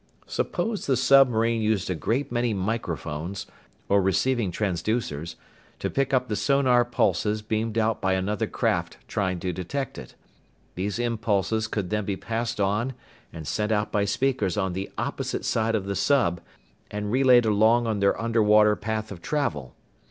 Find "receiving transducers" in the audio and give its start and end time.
4.01-5.35